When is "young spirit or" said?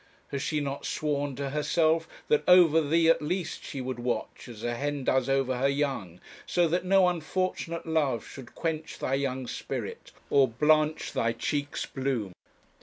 9.13-10.47